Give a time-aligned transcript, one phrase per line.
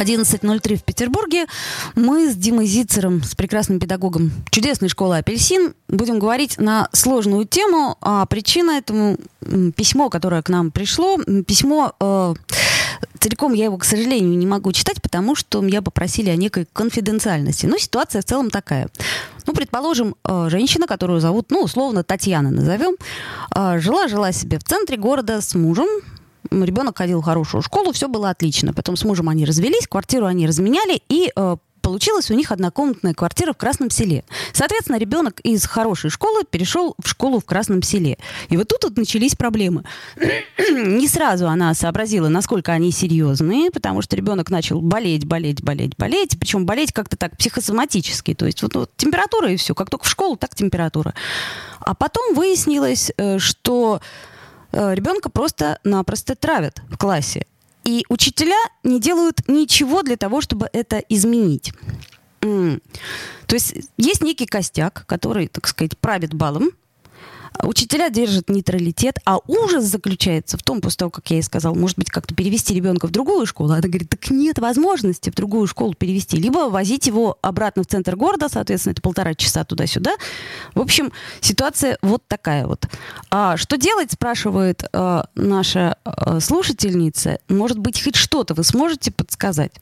[0.00, 1.46] 11.03 в Петербурге.
[1.94, 7.96] Мы с Димой Зицером, с прекрасным педагогом чудесной школы «Апельсин», будем говорить на сложную тему.
[8.00, 9.16] А причина этому
[9.76, 11.18] письмо, которое к нам пришло.
[11.46, 11.92] Письмо...
[12.00, 12.34] Э,
[13.18, 17.66] целиком я его, к сожалению, не могу читать, потому что меня попросили о некой конфиденциальности.
[17.66, 18.88] Но ситуация в целом такая.
[19.46, 22.96] Ну, предположим, э, женщина, которую зовут, ну, условно, Татьяна назовем,
[23.54, 25.88] э, жила-жила себе в центре города с мужем,
[26.50, 28.72] ребенок ходил в хорошую школу, все было отлично.
[28.72, 31.56] Потом с мужем они развелись, квартиру они разменяли, и э,
[31.88, 34.24] получилась у них однокомнатная квартира в Красном селе.
[34.52, 38.18] Соответственно, ребенок из хорошей школы перешел в школу в Красном селе.
[38.50, 39.84] И вот тут вот начались проблемы.
[40.58, 46.38] Не сразу она сообразила, насколько они серьезные, потому что ребенок начал болеть, болеть, болеть, болеть.
[46.38, 48.34] Причем болеть как-то так психосоматически.
[48.34, 49.74] То есть вот, вот температура и все.
[49.74, 51.14] Как только в школу, так температура.
[51.80, 54.02] А потом выяснилось, э, что
[54.72, 57.46] ребенка просто-напросто травят в классе.
[57.84, 61.72] И учителя не делают ничего для того, чтобы это изменить.
[62.40, 62.80] То
[63.50, 66.70] есть есть некий костяк, который, так сказать, правит балом,
[67.62, 71.96] Учителя держат нейтралитет, а ужас заключается в том, после того, как я ей сказала, может
[71.98, 73.70] быть, как-то перевести ребенка в другую школу.
[73.70, 76.36] Она говорит, так нет возможности в другую школу перевести.
[76.36, 80.14] Либо возить его обратно в центр города, соответственно, это полтора часа туда-сюда.
[80.74, 82.88] В общем, ситуация вот такая вот.
[83.30, 87.38] А что делать, спрашивает э, наша э, слушательница.
[87.48, 89.72] Может быть, хоть что-то вы сможете подсказать?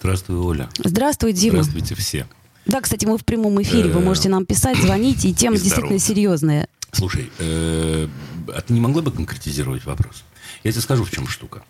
[0.00, 0.68] Здравствуй, Оля.
[0.78, 1.62] Здравствуй, Дима.
[1.62, 2.26] Здравствуйте все.
[2.68, 3.90] Да, кстати, мы в прямом эфире.
[3.90, 6.68] Вы можете нам писать, звонить, и тема действительно серьезная.
[6.92, 8.08] Слушай, э,
[8.54, 10.22] а ты не могла бы конкретизировать вопрос?
[10.64, 11.62] Я тебе скажу, в чем штука.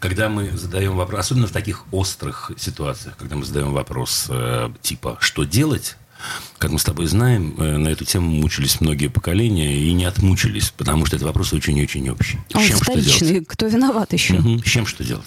[0.00, 5.16] Когда мы задаем вопрос, особенно в таких острых ситуациях, когда мы задаем вопрос э, типа
[5.20, 5.96] «что делать?»,
[6.58, 10.70] как мы с тобой знаем, э, на эту тему мучились многие поколения и не отмучились,
[10.70, 12.38] потому что это вопрос очень-очень общий.
[12.54, 13.44] Он чем вторичный.
[13.44, 14.34] Кто виноват еще?
[14.34, 14.60] Угу.
[14.60, 15.26] С чем что делать?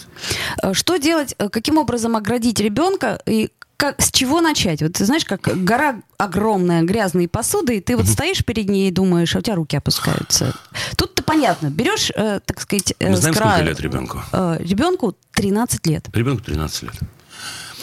[0.74, 1.36] Что делать?
[1.52, 4.82] Каким образом оградить ребенка и как, с чего начать?
[4.82, 8.92] Вот ты знаешь, как гора огромная грязной посуды, и ты вот стоишь перед ней и
[8.92, 10.56] думаешь, а у тебя руки опускаются.
[10.98, 11.70] Тут-то понятно.
[11.70, 14.22] Берешь, э, так сказать, э, Мы знаем, края, сколько лет ребенку?
[14.32, 16.08] Э, ребенку 13 лет.
[16.14, 16.94] Ребенку 13 лет.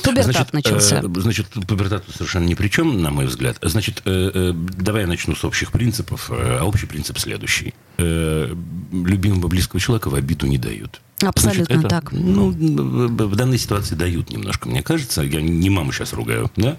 [0.03, 1.01] Пубертат значит, начался.
[1.01, 3.59] Э, значит, пубертат совершенно ни при чем, на мой взгляд.
[3.63, 6.31] Значит, э, э, давай я начну с общих принципов.
[6.31, 7.75] Э, а общий принцип следующий.
[7.99, 8.55] Э,
[8.93, 11.01] любимого близкого человека в обиду не дают.
[11.23, 12.13] Абсолютно Значит, это, так.
[12.13, 15.23] Ну, в данной ситуации дают немножко, мне кажется.
[15.23, 16.77] Я не маму сейчас ругаю, да?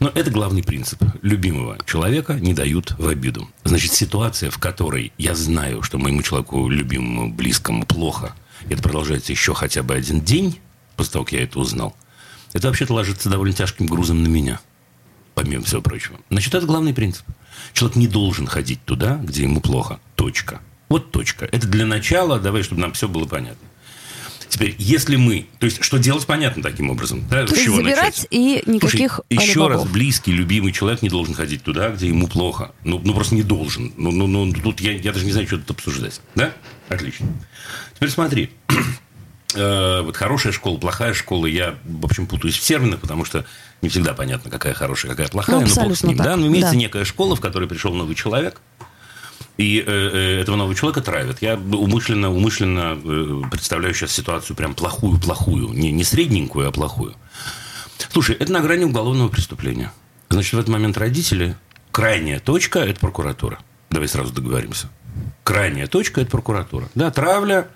[0.00, 1.00] Но это главный принцип.
[1.22, 3.48] Любимого человека не дают в обиду.
[3.62, 8.34] Значит, ситуация, в которой я знаю, что моему человеку, любимому, близкому плохо,
[8.68, 10.58] это продолжается еще хотя бы один день,
[10.96, 11.94] после того, как я это узнал,
[12.52, 14.60] это вообще-то ложится довольно тяжким грузом на меня,
[15.34, 16.18] помимо всего прочего.
[16.30, 17.24] Значит, это главный принцип.
[17.72, 20.00] Человек не должен ходить туда, где ему плохо.
[20.16, 20.60] Точка.
[20.88, 21.46] Вот точка.
[21.50, 23.66] Это для начала, давай, чтобы нам все было понятно.
[24.52, 25.46] Теперь, если мы...
[25.60, 27.26] То есть, что делать, понятно таким образом.
[27.30, 27.46] Да?
[27.46, 28.26] То с чего забирать начать?
[28.30, 32.72] и никаких Слушай, еще раз, близкий, любимый человек не должен ходить туда, где ему плохо.
[32.84, 33.94] Ну, ну просто не должен.
[33.96, 36.20] Ну, ну, ну тут я, я даже не знаю, что тут обсуждать.
[36.34, 36.52] Да?
[36.90, 37.28] Отлично.
[37.94, 38.50] Теперь смотри.
[39.54, 43.44] Э, вот хорошая школа, плохая школа, я, в общем, путаюсь в терминах, потому что
[43.80, 46.16] не всегда понятно, какая хорошая, какая плохая, ну, но бог с ним.
[46.16, 46.26] Так.
[46.26, 46.36] Да?
[46.36, 46.76] Но имеется да.
[46.76, 48.60] некая школа, в которой пришел новый человек,
[49.58, 51.42] и э, э, этого нового человека травят.
[51.42, 55.72] Я умышленно, умышленно э, представляю сейчас ситуацию прям плохую-плохую.
[55.72, 57.14] Не, не средненькую, а плохую.
[58.10, 59.92] Слушай, это на грани уголовного преступления.
[60.30, 61.56] Значит, в этот момент родители...
[61.90, 63.58] Крайняя точка– это прокуратура.
[63.90, 64.88] Давай сразу договоримся.
[65.44, 66.88] Крайняя точка– это прокуратура.
[66.94, 67.68] Да, травля,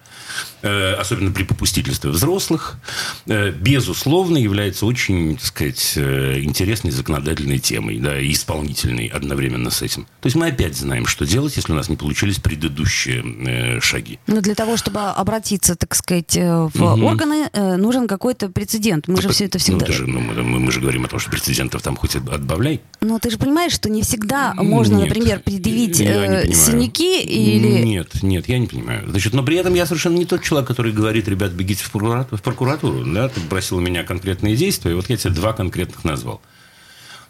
[0.63, 2.79] особенно при попустительстве взрослых,
[3.27, 9.83] э, безусловно, является очень, так сказать, э, интересной законодательной темой, да, и исполнительной одновременно с
[9.83, 10.05] этим.
[10.21, 14.19] То есть мы опять знаем, что делать, если у нас не получились предыдущие шаги.
[14.27, 17.07] Но для того, чтобы обратиться, так сказать, в угу.
[17.07, 19.09] органы, нужен какой-то прецедент.
[19.09, 19.87] Мы так, же все это всегда...
[19.87, 22.81] Ну, же, ну, мы, мы же говорим о том, что прецедентов там хоть отбавляй.
[23.01, 27.83] Но ты же понимаешь, что не всегда можно, нет, например, предъявить синяки или...
[27.83, 29.09] Нет, нет, я не понимаю.
[29.09, 32.37] Значит, но при этом я совершенно не тот человек, который говорит, ребят, бегите в прокуратуру.
[32.37, 33.29] В прокуратуру да?
[33.29, 36.41] Ты просил меня конкретные действия, и вот я тебе два конкретных назвал.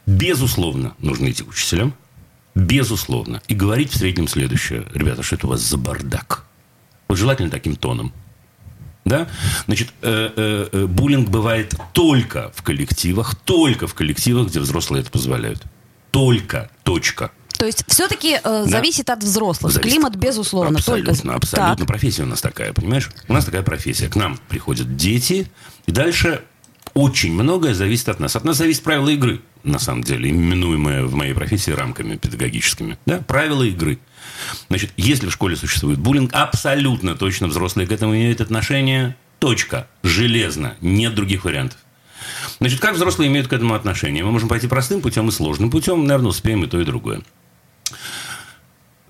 [0.06, 1.94] Безусловно, нужно идти к учителям.
[2.54, 3.42] Безусловно.
[3.48, 4.86] И говорить в среднем следующее.
[4.94, 6.44] Ребята, что это у вас за бардак?
[7.08, 8.12] Вот желательно таким тоном.
[9.04, 9.28] Да?
[9.66, 15.10] Значит, э, э, э, буллинг бывает только в коллективах, только в коллективах, где взрослые это
[15.10, 15.62] позволяют.
[16.10, 17.30] Только, точка.
[17.58, 18.64] То есть все-таки э, да.
[18.64, 19.72] зависит от взрослых.
[19.72, 19.90] Зависит.
[19.90, 20.78] Климат, безусловно.
[20.78, 21.34] Абсолютно, только...
[21.34, 21.76] абсолютно.
[21.76, 21.86] Так.
[21.86, 23.10] Профессия у нас такая, понимаешь?
[23.28, 24.08] У нас такая профессия.
[24.08, 25.50] К нам приходят дети,
[25.86, 26.42] и дальше
[26.94, 28.36] очень многое зависит от нас.
[28.36, 32.98] От нас зависит правила игры, на самом деле, именуемые в моей профессии рамками педагогическими.
[33.04, 33.18] Да?
[33.18, 33.98] Правила игры.
[34.68, 39.16] Значит, если в школе существует буллинг, абсолютно точно взрослые к этому имеют отношение.
[39.38, 39.88] Точка.
[40.02, 40.76] Железно.
[40.80, 41.78] Нет других вариантов.
[42.58, 44.24] Значит, как взрослые имеют к этому отношение?
[44.24, 46.04] Мы можем пойти простым путем и сложным путем.
[46.06, 47.20] Наверное, успеем и то, и другое.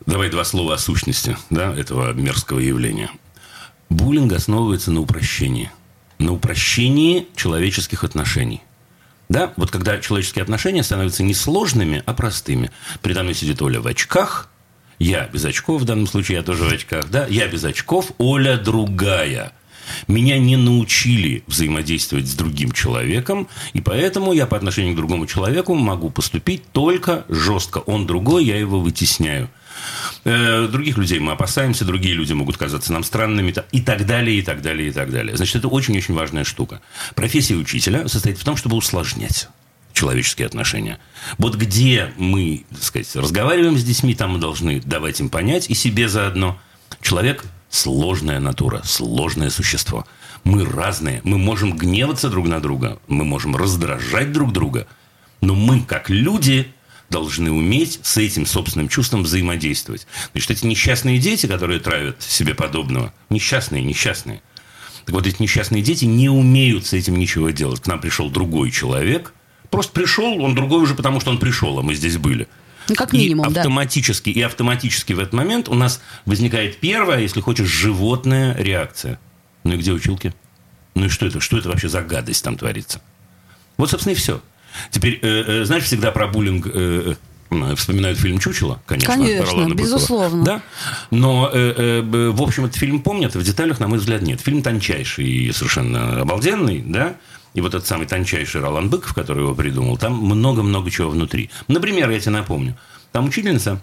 [0.07, 3.11] Давай два слова о сущности да, этого мерзкого явления.
[3.89, 5.71] Буллинг основывается на упрощении.
[6.19, 8.63] На упрощении человеческих отношений.
[9.29, 12.71] Да, вот когда человеческие отношения становятся не сложными, а простыми.
[13.03, 14.49] Передо мной сидит Оля в очках,
[14.99, 18.57] я без очков, в данном случае я тоже в очках, да, я без очков, Оля
[18.57, 19.53] другая.
[20.09, 25.75] Меня не научили взаимодействовать с другим человеком, и поэтому я по отношению к другому человеку
[25.75, 27.79] могу поступить только жестко.
[27.79, 29.49] Он другой, я его вытесняю.
[30.25, 34.43] Э, других людей мы опасаемся, другие люди могут казаться нам странными и так далее, и
[34.43, 35.37] так далее, и так далее.
[35.37, 36.81] Значит, это очень-очень важная штука.
[37.15, 39.49] Профессия учителя состоит в том, чтобы усложнять
[39.93, 40.99] человеческие отношения.
[41.39, 45.75] Вот где мы, так сказать, разговариваем с детьми, там мы должны давать им понять и
[45.75, 46.59] себе заодно.
[47.01, 50.07] Человек– сложная натура, сложное существо.
[50.45, 54.87] Мы разные, мы можем гневаться друг на друга, мы можем раздражать друг друга,
[55.41, 56.73] но мы, как люди,
[57.11, 60.07] должны уметь с этим собственным чувством взаимодействовать.
[60.33, 64.43] Значит, эти несчастные дети, которые травят себе подобного, несчастные, несчастные.
[65.05, 67.81] Так вот, эти несчастные дети не умеют с этим ничего делать.
[67.81, 69.33] К нам пришел другой человек,
[69.71, 72.49] просто пришел, он другой уже потому, что он пришел, а мы здесь были.
[72.89, 74.41] Ну, как минимум, и автоматически, да.
[74.41, 79.19] И автоматически в этот момент у нас возникает первая, если хочешь, животная реакция.
[79.65, 80.33] Ну и где училки?
[80.95, 81.41] Ну и что это?
[81.41, 83.01] Что это вообще за гадость там творится?
[83.77, 84.41] Вот, собственно, и все.
[84.91, 87.15] Теперь, э, э, знаешь, всегда про буллинг э,
[87.51, 89.15] э, вспоминают фильм «Чучело», конечно.
[89.15, 90.45] Конечно, безусловно.
[90.45, 90.63] Да?
[91.11, 94.41] Но, э, э, в общем, этот фильм помнят, в деталях, на мой взгляд, нет.
[94.41, 97.17] Фильм тончайший и совершенно обалденный, да?
[97.57, 101.51] И вот этот самый тончайший Ролан Быков, который его придумал, там много-много чего внутри.
[101.69, 102.77] Например, я тебе напомню,
[103.13, 103.81] там учительница,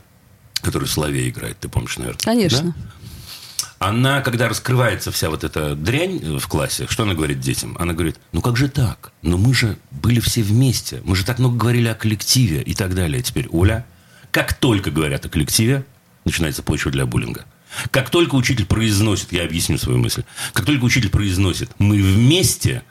[0.62, 2.20] которая Соловей играет, ты помнишь, наверное?
[2.20, 2.76] Конечно.
[2.78, 3.88] Да?
[3.88, 7.76] Она, когда раскрывается вся вот эта дрянь в классе, что она говорит детям?
[7.80, 9.12] Она говорит, ну как же так?
[9.24, 11.02] Ну мы же были все вместе.
[11.04, 13.24] Мы же так много говорили о коллективе и так далее.
[13.24, 13.88] Теперь, Оля,
[14.30, 15.84] как только говорят о коллективе,
[16.26, 17.46] начинается почва для буллинга.
[17.90, 20.24] Как только учитель произносит, я объясню свою мысль,
[20.54, 22.84] как только учитель произносит «мы вместе»,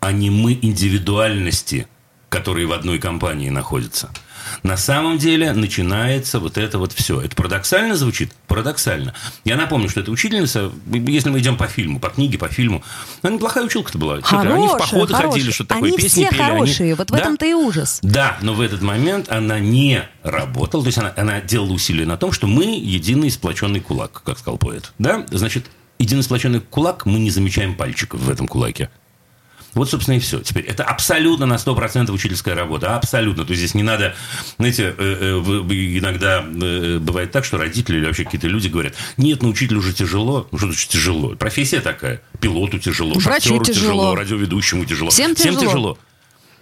[0.00, 1.86] а не «мы индивидуальности»,
[2.28, 4.10] которые в одной компании находятся.
[4.62, 7.20] На самом деле начинается вот это вот все.
[7.20, 8.32] Это парадоксально звучит?
[8.46, 9.14] Парадоксально.
[9.44, 12.82] Я напомню, что эта учительница, если мы идем по фильму, по книге, по фильму,
[13.22, 14.20] она неплохая училка-то была.
[14.20, 15.30] Хорошая, они в походы хорошая.
[15.30, 16.42] ходили, что такое, они песни все пели.
[16.42, 16.94] хорошие, они...
[16.94, 17.18] вот в да?
[17.18, 18.00] этом-то и ужас.
[18.02, 22.16] Да, но в этот момент она не работала, то есть она, она делала усилия на
[22.16, 24.92] том, что мы единый сплоченный кулак, как сказал поэт.
[24.98, 25.26] Да?
[25.30, 25.66] Значит,
[25.98, 28.90] единый сплоченный кулак, мы не замечаем пальчиков в этом кулаке.
[29.74, 30.40] Вот, собственно, и все.
[30.40, 32.96] Теперь это абсолютно на 100% учительская работа.
[32.96, 33.44] Абсолютно.
[33.44, 34.14] То есть здесь не надо...
[34.58, 39.42] Знаете, э, э, иногда э, бывает так, что родители или вообще какие-то люди говорят, нет,
[39.42, 40.48] ну учителю уже тяжело.
[40.50, 41.36] Ну что значит тяжело?
[41.36, 42.22] Профессия такая.
[42.40, 43.82] Пилоту тяжело, Врачу шахтеру тяжело.
[43.82, 45.10] тяжело, радиоведущему тяжело.
[45.10, 45.56] Всем тяжело.
[45.56, 45.98] Всем тяжело.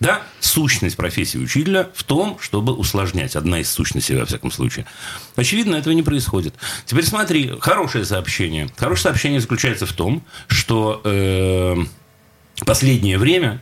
[0.00, 3.34] Да, сущность профессии учителя в том, чтобы усложнять.
[3.34, 4.86] Одна из сущностей, во всяком случае.
[5.34, 6.54] Очевидно, этого не происходит.
[6.86, 8.68] Теперь смотри, хорошее сообщение.
[8.76, 11.00] Хорошее сообщение заключается в том, что...
[11.04, 11.76] Э,
[12.64, 13.60] последнее время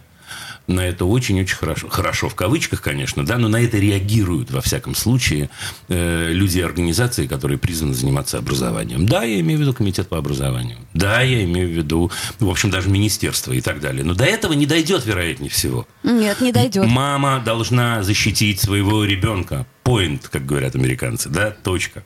[0.67, 1.89] на это очень-очень хорошо.
[1.89, 5.49] Хорошо в кавычках, конечно, да, но на это реагируют, во всяком случае,
[5.89, 9.07] э, люди и организации, которые призваны заниматься образованием.
[9.07, 10.79] Да, я имею в виду комитет по образованию.
[10.95, 12.11] Да, я имею в виду,
[12.41, 14.05] в общем, даже министерство и так далее.
[14.05, 15.87] Но до этого не дойдет, вероятнее всего.
[16.03, 16.87] Нет, не дойдет.
[16.87, 19.67] Мама должна защитить своего ребенка.
[19.85, 22.03] Point, как говорят американцы, да, точка.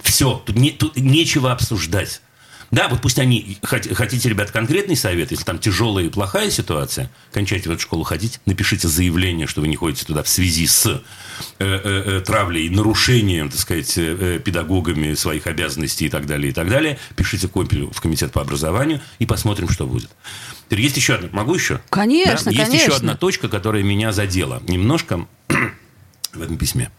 [0.00, 2.22] Все, тут, не, тут нечего обсуждать.
[2.70, 7.68] Да, вот пусть они, хотите, ребят, конкретный совет, если там тяжелая и плохая ситуация, кончайте
[7.68, 11.00] в эту школу ходить, напишите заявление, что вы не ходите туда в связи с э,
[11.58, 16.68] э, э, травлей, нарушением, так сказать, э, педагогами своих обязанностей и так далее, и так
[16.68, 16.98] далее.
[17.16, 20.10] Пишите копию в комитет по образованию и посмотрим, что будет.
[20.66, 21.80] Теперь есть еще одна, могу еще?
[21.90, 22.50] Конечно, да?
[22.52, 22.74] Есть конечно.
[22.74, 25.26] еще одна точка, которая меня задела немножко
[26.32, 26.90] в этом письме.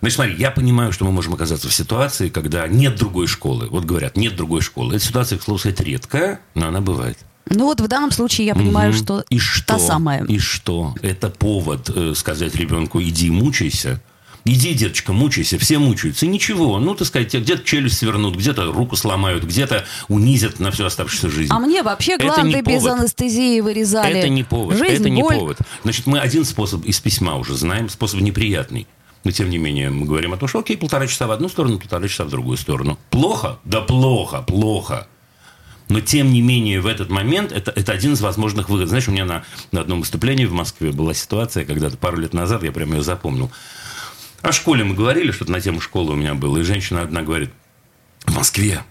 [0.00, 3.68] Значит, смотри, я понимаю, что мы можем оказаться в ситуации, когда нет другой школы.
[3.70, 4.94] Вот говорят, нет другой школы.
[4.96, 7.18] Эта ситуация, к слову сказать, редкая, но она бывает.
[7.50, 8.98] Ну вот в данном случае я понимаю, Мгм.
[8.98, 9.64] что и что?
[9.66, 10.24] та самая.
[10.24, 10.94] И что?
[11.02, 14.00] Это повод э, сказать ребенку, иди мучайся.
[14.44, 16.24] Иди, деточка, мучайся, все мучаются.
[16.24, 20.70] И ничего, ну, так сказать, тебе где-то челюсть свернут, где-то руку сломают, где-то унизят на
[20.70, 21.52] всю оставшуюся жизнь.
[21.52, 24.14] А мне вообще главное без анестезии вырезали.
[24.18, 24.76] Это не повод.
[24.78, 25.34] Жизнь, это не боль.
[25.36, 25.58] повод.
[25.82, 28.86] Значит, мы один способ из письма уже знаем, способ неприятный.
[29.24, 31.78] Но, тем не менее, мы говорим о том, что окей, полтора часа в одну сторону,
[31.78, 32.98] полтора часа в другую сторону.
[33.10, 33.58] Плохо?
[33.64, 35.08] Да плохо, плохо.
[35.88, 38.90] Но, тем не менее, в этот момент это, это один из возможных выходов.
[38.90, 42.62] Знаешь, у меня на, на одном выступлении в Москве была ситуация, когда-то пару лет назад,
[42.62, 43.50] я прямо ее запомнил.
[44.42, 46.58] О школе мы говорили, что-то на тему школы у меня было.
[46.58, 47.50] И женщина одна говорит,
[48.24, 48.82] в Москве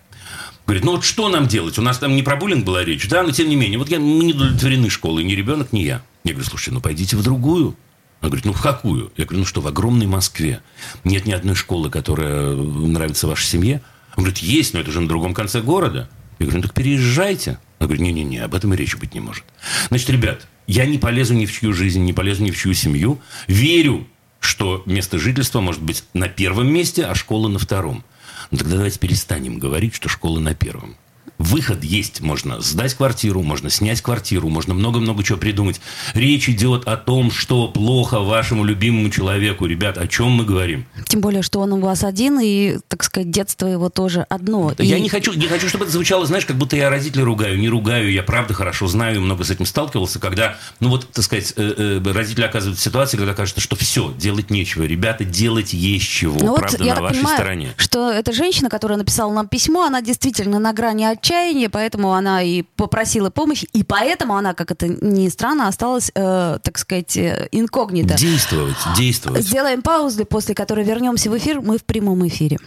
[0.67, 1.79] Говорит, ну вот что нам делать?
[1.79, 4.00] У нас там не про буллинг была речь, да, но тем не менее, вот я,
[4.00, 6.03] мы не удовлетворены школой, ни ребенок, ни я.
[6.25, 7.77] Я говорю, слушайте, ну пойдите в другую.
[8.19, 9.12] Она говорит, ну в какую?
[9.15, 10.62] Я говорю, ну что, в огромной Москве
[11.03, 13.81] нет ни одной школы, которая нравится вашей семье?
[14.15, 16.09] Он говорит, есть, но это же на другом конце города.
[16.39, 17.59] Я говорю, ну так переезжайте.
[17.79, 19.43] Она говорит, не-не-не, об этом и речи быть не может.
[19.89, 23.21] Значит, ребят, я не полезу ни в чью жизнь, не полезу ни в чью семью.
[23.47, 24.07] Верю,
[24.39, 28.03] что место жительства может быть на первом месте, а школа на втором.
[28.50, 30.95] Ну тогда давайте перестанем говорить, что школа на первом.
[31.38, 32.22] Выход есть.
[32.22, 35.79] Можно сдать квартиру, можно снять квартиру, можно много-много чего придумать.
[36.13, 39.65] Речь идет о том, что плохо вашему любимому человеку.
[39.65, 40.86] Ребят, о чем мы говорим?
[41.06, 44.74] Тем более, что он у вас один, и, так сказать, детство его тоже одно.
[44.79, 45.01] Я и...
[45.01, 47.60] не хочу, не хочу, чтобы это звучало, знаешь, как будто я родителей ругаю.
[47.60, 51.53] Не ругаю, я правда хорошо знаю, много с этим сталкивался, когда, ну вот, так сказать,
[51.56, 54.84] э, э, родители оказываются в ситуации, когда кажется, что все, делать нечего.
[54.84, 56.38] Ребята, делать есть чего.
[56.39, 57.74] Ну, правда, вот, на вашей понимаю, стороне.
[57.77, 61.26] Что эта женщина, которая написала нам письмо, она действительно на грани отчаяния,
[61.72, 66.77] поэтому она и попросила помощи, и поэтому она, как это ни странно, осталась, э, так
[66.77, 68.15] сказать, э, инкогнито.
[68.15, 69.43] Действовать, действовать.
[69.43, 71.62] Сделаем паузу, после которой вернемся в эфир.
[71.62, 72.57] Мы в прямом эфире.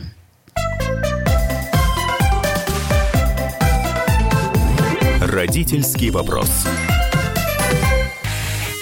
[5.21, 6.51] Родительский вопрос.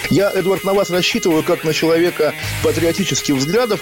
[0.09, 2.33] Я, Эдвард, на вас рассчитываю как на человека
[2.63, 3.81] патриотических взглядов.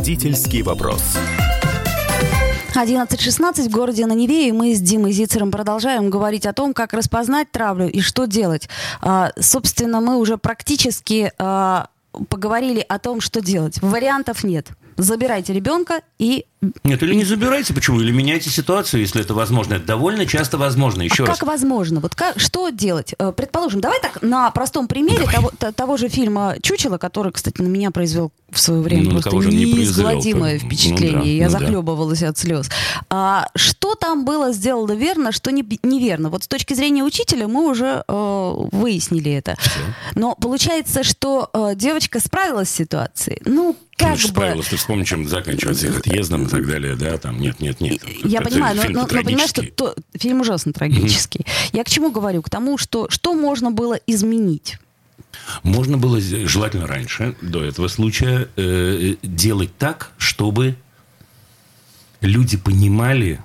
[0.00, 1.02] Родительский вопрос.
[2.74, 6.94] 11.16 в городе на Неве, и мы с Димой Зицером продолжаем говорить о том, как
[6.94, 8.70] распознать травлю и что делать.
[9.02, 11.88] А, собственно, мы уже практически а,
[12.30, 13.76] поговорили о том, что делать.
[13.82, 14.68] Вариантов нет
[15.02, 16.46] забирайте ребенка и...
[16.84, 18.00] Нет, или не забирайте, почему?
[18.00, 19.74] Или меняйте ситуацию, если это возможно.
[19.74, 21.00] Это довольно часто возможно.
[21.00, 21.38] Еще а раз.
[21.38, 22.00] как возможно?
[22.00, 23.14] Вот как, что делать?
[23.18, 27.66] Э, предположим, давай так на простом примере того, того же фильма «Чучело», который, кстати, на
[27.66, 31.12] меня произвел в свое время ну, просто неизгладимое не впечатление.
[31.12, 32.28] Ну, да, Я ну, захлебывалась да.
[32.28, 32.68] от слез.
[33.08, 36.28] А, что там было сделано верно, что не, неверно?
[36.28, 39.56] Вот с точки зрения учителя мы уже э, выяснили это.
[39.58, 39.80] Все.
[40.14, 43.40] Но получается, что э, девочка справилась с ситуацией.
[43.46, 44.28] Ну, как ну, бы...
[44.28, 48.02] Справилась, ты вспомни, чем заканчивается их отъездом так далее, да, там, нет, нет, нет.
[48.24, 51.40] Я это понимаю, но, но, но понимаешь, что то, фильм ужасно трагический.
[51.40, 51.70] Mm-hmm.
[51.72, 52.42] Я к чему говорю?
[52.42, 54.78] К тому, что что можно было изменить?
[55.62, 60.76] Можно было, желательно раньше, до этого случая, э, делать так, чтобы
[62.20, 63.40] люди понимали,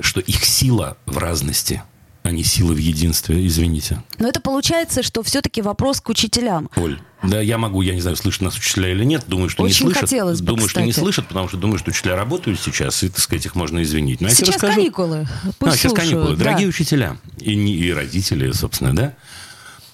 [0.00, 1.82] что их сила в разности–
[2.30, 4.02] а не сила в единстве, извините.
[4.18, 6.70] Но это получается, что все-таки вопрос к учителям.
[6.76, 9.86] Оль, да, я могу, я не знаю, слышат нас учителя или нет, думаю, что Очень
[9.86, 10.02] не слышат.
[10.02, 10.84] хотелось бы, Думаю, кстати.
[10.84, 13.82] что не слышат, потому что думаю, что учителя работают сейчас, и, так сказать, их можно
[13.82, 14.20] извинить.
[14.20, 14.74] Но сейчас расскажу...
[14.76, 16.36] каникулы, Пусть а, сейчас каникулы.
[16.36, 16.44] Да.
[16.44, 19.14] Дорогие учителя и, и родители, собственно, да,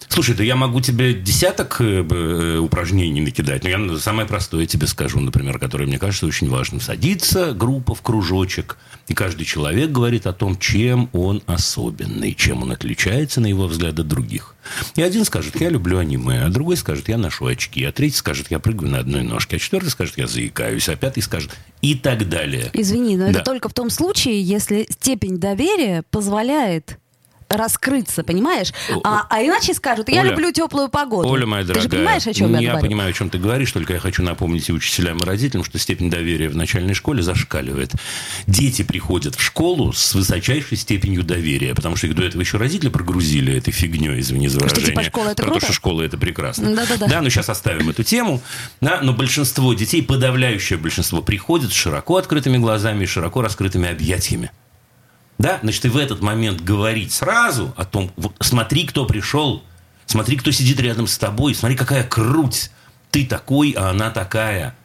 [0.08, 4.86] Слушай, да я могу тебе десяток э, э, упражнений накидать, но я самое простое тебе
[4.86, 6.80] скажу, например, которое мне кажется очень важным.
[6.80, 12.72] Садится группа в кружочек, и каждый человек говорит о том, чем он особенный, чем он
[12.72, 14.54] отличается, на его взгляд, от других.
[14.94, 18.50] И один скажет, я люблю аниме, а другой скажет, я ношу очки, а третий скажет,
[18.50, 22.28] я прыгаю на одной ножке, а четвертый скажет, я заикаюсь, а пятый скажет и так
[22.28, 22.70] далее.
[22.72, 23.30] Извини, но да.
[23.30, 26.98] это только в том случае, если степень доверия позволяет
[27.48, 28.72] раскрыться, понимаешь?
[29.04, 31.28] А, а иначе скажут, я Оля, люблю теплую погоду.
[31.28, 32.86] Оля, моя дорогая, ты же понимаешь, о чем я, я говорю?
[32.86, 36.10] понимаю, о чем ты говоришь, только я хочу напомнить и учителям, и родителям, что степень
[36.10, 37.92] доверия в начальной школе зашкаливает.
[38.46, 42.88] Дети приходят в школу с высочайшей степенью доверия, потому что их до этого еще родители
[42.88, 44.84] прогрузили этой фигней, извини за выражение.
[44.84, 45.60] Что, типа, школа это про круто?
[45.60, 46.74] то, что школа это прекрасно.
[46.74, 47.06] Да-да-да.
[47.06, 48.42] Да, но сейчас оставим эту тему.
[48.80, 54.50] Да, но большинство детей, подавляющее большинство, приходят с широко открытыми глазами и широко раскрытыми объятиями.
[55.38, 59.62] Да, значит, и в этот момент говорить сразу о том, смотри, кто пришел,
[60.06, 62.70] смотри, кто сидит рядом с тобой, смотри, какая круть,
[63.10, 64.76] ты такой, а она такая.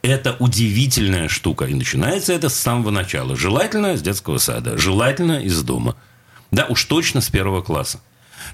[0.00, 1.66] Это удивительная штука.
[1.66, 3.36] И начинается это с самого начала.
[3.36, 5.96] Желательно с детского сада, желательно из дома.
[6.50, 8.00] Да, уж точно с первого класса.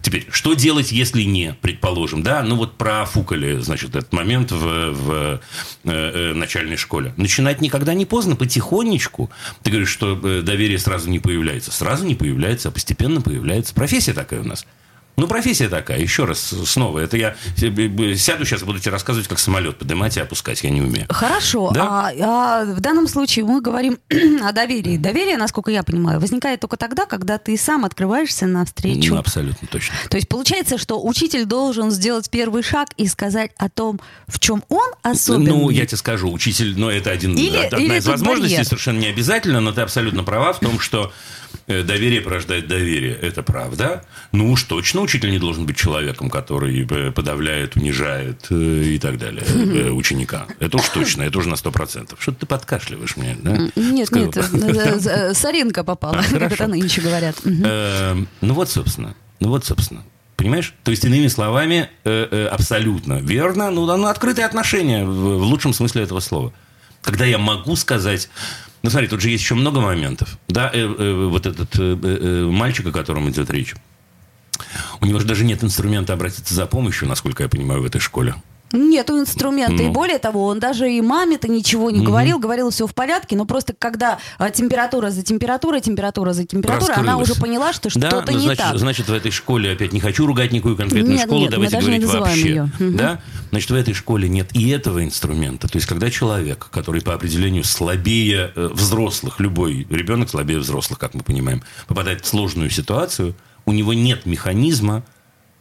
[0.03, 2.43] Теперь, что делать, если не, предположим, да?
[2.43, 5.38] Ну вот профукали, значит, этот момент в, в э,
[5.85, 7.14] э, начальной школе.
[7.17, 9.31] Начинать никогда не поздно, потихонечку.
[9.62, 11.73] Ты говоришь, что э, доверие сразу не появляется.
[11.73, 13.75] Сразу не появляется, а постепенно появляется.
[13.75, 14.67] Профессия такая у нас.
[15.16, 19.78] Ну, профессия такая, еще раз, снова, это я сяду сейчас, буду тебе рассказывать, как самолет
[19.78, 21.06] поднимать и опускать, я не умею.
[21.09, 21.85] Хорошо, да?
[21.85, 23.99] а, а в данном случае мы говорим
[24.42, 24.97] о доверии.
[24.97, 29.14] Доверие, насколько я понимаю, возникает только тогда, когда ты сам открываешься навстречу.
[29.14, 29.94] Ну, абсолютно точно.
[30.11, 34.64] То есть получается, что учитель должен сделать первый шаг и сказать о том, в чем
[34.68, 35.52] он особенный.
[35.52, 38.66] Ну, я тебе скажу, учитель, ну, это один, или, одна или из возможностей, барьер.
[38.66, 41.12] совершенно не обязательно, но ты абсолютно права в том, что
[41.66, 43.14] Э, доверие порождает доверие.
[43.14, 44.04] Это правда.
[44.33, 49.19] Ну уж точно учитель не должен быть человеком, который э, подавляет, унижает э, и так
[49.19, 50.47] далее ученика.
[50.59, 52.21] Это уж точно, это уже на сто процентов.
[52.21, 53.57] Что ты подкашливаешь мне, да?
[53.77, 57.37] Нет, нет, соринка попала, а, как это нынче говорят.
[57.45, 60.03] Эм, ну вот, собственно, ну вот, собственно.
[60.37, 60.75] Понимаешь?
[60.83, 61.89] То есть, иными словами,
[62.51, 63.71] абсолютно верно.
[63.71, 66.53] Ну, ну, открытые отношения в лучшем смысле этого слова.
[67.03, 68.29] Когда я могу сказать,
[68.85, 70.39] ну, смотри, тут же есть еще много моментов.
[70.47, 73.75] Да, э, э, вот этот э, э, мальчик, о котором идет речь,
[75.01, 78.35] у него же даже нет инструмента обратиться за помощью, насколько я понимаю, в этой школе.
[78.75, 79.83] Нету инструмента.
[79.83, 79.90] Ну.
[79.90, 82.09] И более того, он даже и маме-то ничего не угу.
[82.09, 86.97] говорил, говорил все в порядке, но просто когда а, температура за температурой, темперура за температурой,
[86.97, 88.11] она уже поняла, что да?
[88.11, 88.78] что-то ну, не значит, так.
[88.78, 92.04] Значит, в этой школе, опять не хочу ругать никакую конкретную нет, школу, нет, давайте говорить
[92.04, 92.49] вообще.
[92.49, 92.71] Ее.
[92.78, 93.21] Да?
[93.50, 95.69] Значит, в этой школе нет и этого инструмента.
[95.69, 101.14] То есть, когда человек, который по определению слабее э, взрослых, любой ребенок слабее взрослых, как
[101.14, 105.04] мы понимаем, попадает в сложную ситуацию, у него нет механизма,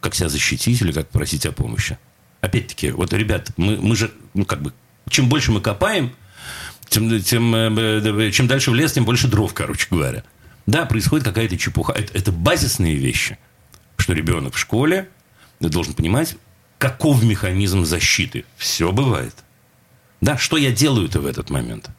[0.00, 1.96] как себя защитить или как просить о помощи
[2.44, 4.72] опять-таки, вот, ребят, мы, мы же, ну, как бы,
[5.08, 6.14] чем больше мы копаем,
[6.88, 10.22] тем, тем, э, чем дальше в лес, тем больше дров, короче говоря.
[10.66, 11.92] Да, происходит какая-то чепуха.
[11.92, 13.38] Это, это базисные вещи,
[13.96, 15.08] что ребенок в школе
[15.60, 16.36] должен понимать,
[16.78, 18.44] каков механизм защиты.
[18.56, 19.34] Все бывает.
[20.20, 21.90] Да, что я делаю-то в этот момент?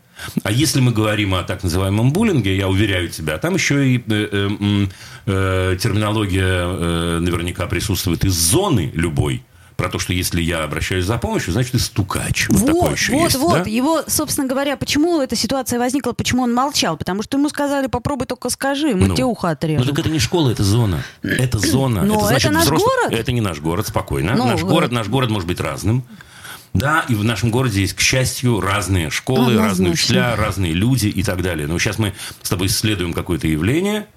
[0.44, 4.02] А если мы говорим о так называемом буллинге, я уверяю тебя, там еще и э,
[4.08, 4.88] э,
[5.26, 9.44] э, терминология э, наверняка присутствует из зоны любой
[9.76, 12.48] про то, что если я обращаюсь за помощью, значит, ты стукач.
[12.50, 13.64] Вот, вот такое еще вот, есть, вот.
[13.64, 13.70] Да?
[13.70, 16.98] Его, собственно говоря, почему эта ситуация возникла, почему он молчал?
[16.98, 19.86] Потому что ему сказали, попробуй только скажи, мы ну, тебе ухо отрежем.
[19.86, 21.04] Ну, так это не школа, это зона.
[21.22, 22.04] Это зона.
[22.04, 22.88] Но это, значит, это наш взрослый...
[22.88, 23.20] город?
[23.20, 24.36] Это не наш город, спокойно.
[24.36, 26.04] Ну, наш город, наш город может быть разным.
[26.76, 31.08] Да, и в нашем городе есть, к счастью, разные школы, а, разные учителя, разные люди
[31.08, 31.68] и так далее.
[31.68, 34.08] Но сейчас мы с тобой исследуем какое-то явление,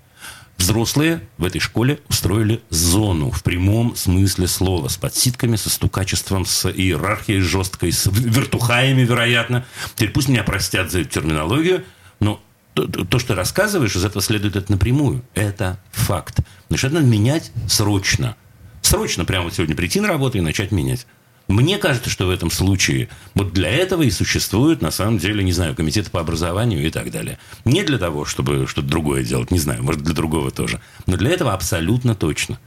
[0.58, 4.88] Взрослые в этой школе устроили зону в прямом смысле слова.
[4.88, 9.64] С подсидками, со стукачеством, с иерархией жесткой, с вертухаями, вероятно.
[9.94, 11.84] Теперь пусть меня простят за эту терминологию,
[12.18, 12.42] но
[12.74, 15.24] то, то, что рассказываешь, из этого следует это напрямую.
[15.34, 16.40] Это факт.
[16.68, 18.36] Значит, это надо менять срочно.
[18.82, 21.06] Срочно прямо сегодня прийти на работу и начать менять.
[21.48, 25.52] Мне кажется, что в этом случае вот для этого и существует, на самом деле, не
[25.52, 27.38] знаю, комитет по образованию и так далее.
[27.64, 30.80] Не для того, чтобы что-то другое делать, не знаю, может, для другого тоже.
[31.06, 32.60] Но для этого абсолютно точно.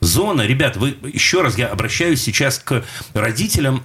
[0.00, 3.84] Зона, ребят, вы, еще раз я обращаюсь сейчас к родителям,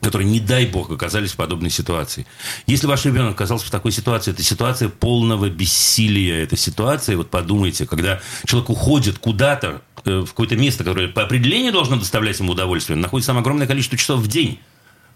[0.00, 2.26] которые, не дай бог, оказались в подобной ситуации.
[2.66, 6.42] Если ваш ребенок оказался в такой ситуации, это ситуация полного бессилия.
[6.42, 11.72] Это ситуация, вот подумайте, когда человек уходит куда-то, э, в какое-то место, которое по определению
[11.72, 14.58] должно доставлять ему удовольствие, находится там огромное количество часов в день.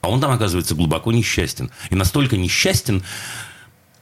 [0.03, 1.71] А он там оказывается глубоко несчастен.
[1.89, 3.03] И настолько несчастен,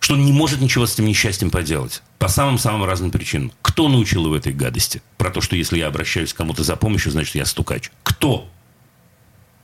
[0.01, 2.03] что он не может ничего с этим несчастьем поделать.
[2.19, 3.53] По самым-самым разным причинам.
[3.63, 5.01] Кто научил его этой гадости?
[5.17, 7.93] Про то, что если я обращаюсь к кому-то за помощью, значит, я стукач.
[8.03, 8.49] Кто?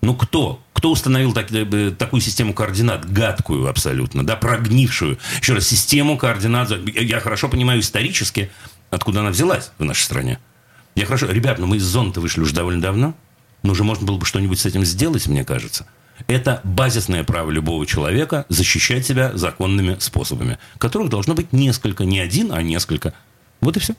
[0.00, 0.62] Ну кто?
[0.79, 5.19] Кто установил так, э, такую систему координат, гадкую абсолютно, да, прогнившую?
[5.41, 8.53] Еще раз, систему координат, я хорошо понимаю исторически,
[8.88, 10.38] откуда она взялась в нашей стране.
[10.95, 13.17] Я хорошо, ребят, ну мы из зоны-то вышли уже довольно давно,
[13.64, 15.85] но уже можно было бы что-нибудь с этим сделать, мне кажется.
[16.29, 22.53] Это базисное право любого человека защищать себя законными способами, которых должно быть несколько, не один,
[22.53, 23.14] а несколько.
[23.61, 23.95] Вот и все.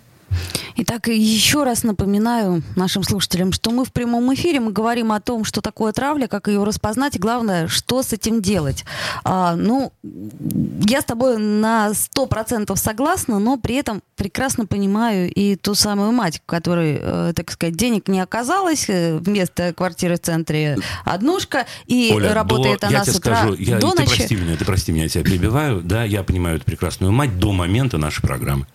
[0.82, 5.44] Итак, еще раз напоминаю нашим слушателям, что мы в прямом эфире, мы говорим о том,
[5.44, 8.86] что такое травля, как ее распознать, и главное, что с этим делать.
[9.26, 15.56] А, ну, я с тобой на сто процентов согласна, но при этом прекрасно понимаю и
[15.58, 20.78] ту самую мать, которой, э, так сказать, денег не оказалось, э, вместо квартиры в центре
[21.04, 24.16] однушка, и Оля, работает до, она я с утра скажу, я, до ты ночи.
[24.16, 27.52] прости меня, ты прости меня, я тебя перебиваю, да, я понимаю эту прекрасную мать до
[27.52, 28.66] момента нашей программы.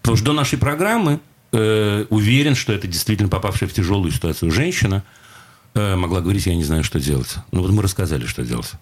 [0.00, 1.20] Потому что до нашей программы
[1.52, 5.02] э, уверен, что это действительно попавшая в тяжелую ситуацию женщина
[5.74, 7.34] э, могла говорить, я не знаю, что делать.
[7.52, 8.72] Ну вот мы рассказали, что делать.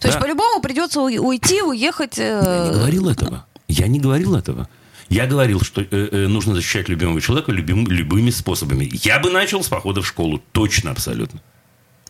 [0.00, 0.08] То да?
[0.08, 2.18] есть по-любому придется уйти, уехать.
[2.18, 2.42] Э...
[2.44, 3.46] Я не говорил этого.
[3.68, 4.68] Я не говорил этого.
[5.08, 8.90] Я говорил, что э, э, нужно защищать любимого человека любим, любыми способами.
[9.04, 10.42] Я бы начал с похода в школу.
[10.52, 11.40] Точно, абсолютно.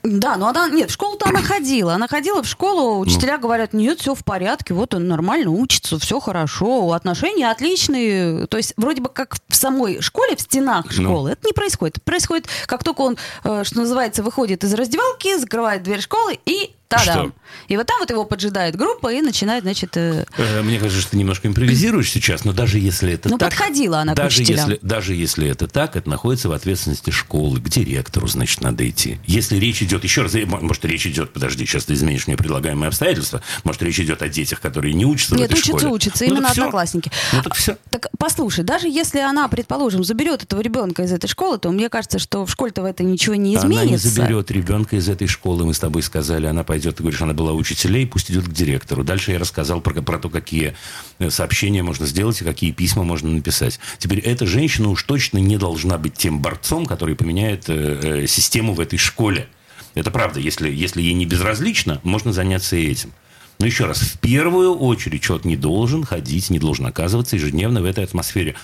[0.06, 1.94] Да, но она, нет, в школу-то она ходила.
[1.94, 6.20] Она ходила в школу, учителя говорят, нет, все в порядке, вот он нормально учится, все
[6.20, 8.46] хорошо, отношения отличные.
[8.46, 11.96] То есть вроде бы как в самой школе, в стенах школы, это не происходит.
[11.96, 16.74] Это происходит, как только он, э, что называется, выходит из раздевалки, закрывает дверь школы и
[16.88, 17.34] Та-дам.
[17.68, 19.96] И вот там вот его поджидает группа и начинает, значит...
[19.96, 20.24] Э...
[20.36, 23.50] Э, мне кажется, что ты немножко импровизируешь сейчас, но даже если это ну, так...
[23.50, 24.70] подходила она даже к учителям.
[24.70, 27.60] Если, даже если это так, это находится в ответственности школы.
[27.60, 29.18] К директору, значит, надо идти.
[29.26, 30.04] Если речь идет...
[30.04, 31.32] Еще раз, может, речь идет...
[31.32, 33.42] Подожди, сейчас ты изменишь мне предлагаемые обстоятельства.
[33.64, 35.92] Может, речь идет о детях, которые не учатся Нет, в этой учатся, школе.
[35.92, 36.24] учатся.
[36.24, 37.10] Ну, Именно одноклассники.
[37.32, 37.76] Ну, так все.
[37.90, 42.18] Так послушай, даже если она, предположим, заберет этого ребенка из этой школы, то мне кажется,
[42.18, 43.82] что в школе-то в это ничего не изменится.
[43.82, 46.46] Она не заберет ребенка из этой школы, мы с тобой сказали.
[46.46, 49.04] Она пойдет, ты говоришь, она была учителей, пусть идет к директору.
[49.04, 50.74] Дальше я рассказал про, про то, какие
[51.18, 53.78] э, сообщения можно сделать и какие письма можно написать.
[53.98, 58.74] Теперь эта женщина уж точно не должна быть тем борцом, который поменяет э, э, систему
[58.74, 59.48] в этой школе.
[59.94, 60.40] Это правда.
[60.40, 63.12] Если, если ей не безразлично, можно заняться этим.
[63.58, 67.84] Но еще раз, в первую очередь человек не должен ходить, не должен оказываться ежедневно в
[67.86, 68.54] этой атмосфере.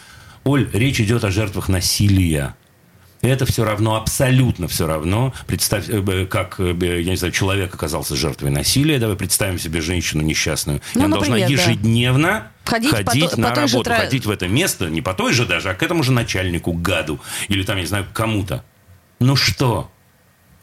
[0.44, 2.54] Оль, речь идет о жертвах насилия.
[3.22, 5.32] Это все равно, абсолютно все равно.
[5.46, 8.98] Представь, э, как, э, я не знаю, человек оказался жертвой насилия.
[8.98, 10.80] Давай представим себе женщину несчастную.
[10.94, 11.62] Ну, и она например, должна да.
[11.62, 15.14] ежедневно Ходить ходить, по по на же работу, тра- ходить в это место, не по
[15.14, 17.20] той же даже, а к этому же начальнику, гаду.
[17.46, 18.64] Или там, я не знаю, кому-то.
[19.20, 19.88] Ну что?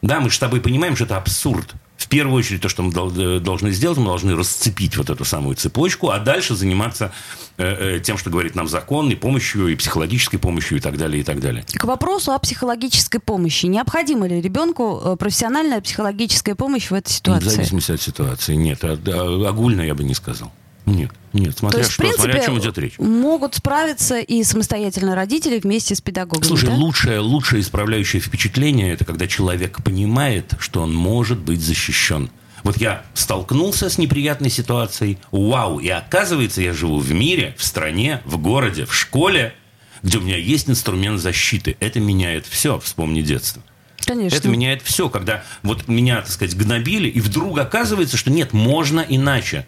[0.01, 1.73] Да, мы же с тобой понимаем, что это абсурд.
[1.99, 5.57] В первую очередь, то, что мы э, должны сделать, мы должны расцепить вот эту самую
[5.57, 7.11] цепочку, а дальше заниматься
[7.57, 11.19] э, э, тем, что говорит нам закон, и помощью, и психологической помощью, и так далее,
[11.19, 11.65] и так далее.
[11.73, 13.65] К вопросу о психологической помощи.
[13.65, 17.49] Необходима ли ребенку профессиональная психологическая помощь в этой В ситуации?
[17.49, 18.55] зависимости от ситуации.
[18.55, 20.53] Нет, а- а- огульно я бы не сказал.
[20.89, 22.97] Нет, нет, То смотря есть, в что, смотря принципе, о чем идет речь.
[22.97, 26.47] могут справиться и самостоятельно родители вместе с педагогами.
[26.47, 26.75] Слушай, да?
[26.75, 32.29] лучшее, лучшее исправляющее впечатление это когда человек понимает, что он может быть защищен.
[32.63, 38.21] Вот я столкнулся с неприятной ситуацией, вау, и оказывается, я живу в мире, в стране,
[38.25, 39.53] в городе, в школе,
[40.03, 41.77] где у меня есть инструмент защиты.
[41.79, 43.61] Это меняет все, вспомни детство.
[44.05, 44.35] Конечно.
[44.35, 49.05] Это меняет все, когда вот меня, так сказать, гнобили, и вдруг оказывается, что нет, можно
[49.07, 49.67] иначе.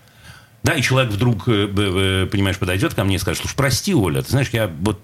[0.63, 4.21] Да, и человек вдруг, э, э, понимаешь, подойдет ко мне и скажет, слушай, прости, Оля,
[4.21, 4.99] ты знаешь, я вот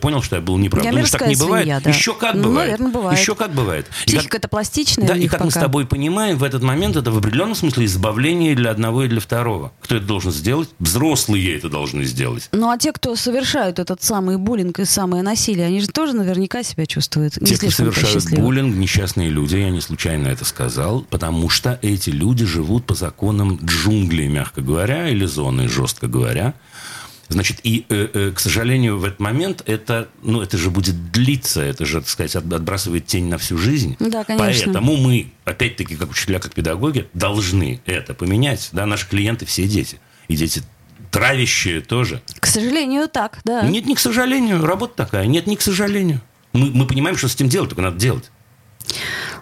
[0.00, 0.84] понял, что я был неправ.
[0.84, 1.64] Я Думаешь, так не бывает?
[1.64, 1.90] свинья, да.
[1.90, 2.70] Еще как Ну, бывает.
[2.72, 3.18] наверное, бывает.
[3.18, 3.86] Еще как бывает.
[4.06, 5.66] Психика-то пластичная да, и как мы с пока.
[5.66, 9.72] тобой понимаем, в этот момент это в определенном смысле избавление для одного и для второго.
[9.80, 10.68] Кто это должен сделать?
[10.78, 12.48] Взрослые это должны сделать.
[12.52, 16.62] Ну, а те, кто совершают этот самый буллинг и самое насилие, они же тоже наверняка
[16.62, 21.48] себя чувствуют не Те, кто совершают буллинг, несчастные люди, я не случайно это сказал, потому
[21.48, 26.54] что эти люди живут по законам джунглей, мягко говоря, или зоны, жестко говоря.
[27.28, 31.62] Значит, и, э, э, к сожалению, в этот момент это, ну, это же будет длиться,
[31.62, 33.96] это же, так сказать, от- отбрасывает тень на всю жизнь.
[33.98, 34.64] Да, конечно.
[34.66, 38.68] Поэтому мы, опять-таки, как учителя, как педагоги, должны это поменять.
[38.72, 39.98] Да, наши клиенты все дети.
[40.28, 40.62] И дети
[41.10, 42.20] травящие тоже.
[42.40, 43.62] К сожалению, так, да.
[43.62, 45.26] Нет, не к сожалению, работа такая.
[45.26, 46.20] Нет, не к сожалению.
[46.52, 48.30] Мы, мы понимаем, что с этим делать, только надо делать.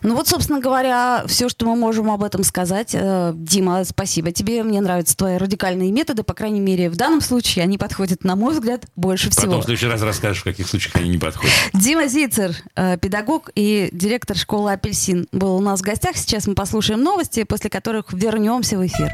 [0.03, 2.91] Ну вот, собственно говоря, все, что мы можем об этом сказать.
[2.95, 4.63] Э, Дима, спасибо тебе.
[4.63, 6.23] Мне нравятся твои радикальные методы.
[6.23, 9.61] По крайней мере, в данном случае они подходят, на мой взгляд, больше Потом всего.
[9.61, 11.55] в следующий раз расскажешь, в каких случаях они не подходят.
[11.73, 16.17] Дима Зицер, э, педагог и директор школы «Апельсин», был у нас в гостях.
[16.17, 19.13] Сейчас мы послушаем новости, после которых вернемся в эфир.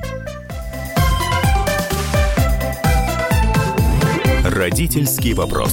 [4.44, 5.72] Родительский вопрос.